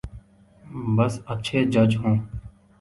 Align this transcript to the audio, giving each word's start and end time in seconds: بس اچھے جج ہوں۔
بس 0.95 1.13
اچھے 1.33 1.59
جج 1.73 1.91
ہوں۔ 2.01 2.15